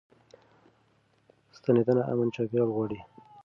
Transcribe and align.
ستنېدنه 1.57 2.01
امن 2.11 2.27
چاپيريال 2.35 2.69
غواړي. 2.75 2.99